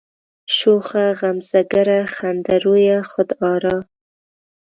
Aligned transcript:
شوخه 0.57 1.05
غمزه 1.19 1.61
گره، 1.73 1.99
خنده 2.15 2.55
رویه، 2.63 2.99
خود 3.09 3.29
آرا 3.51 3.77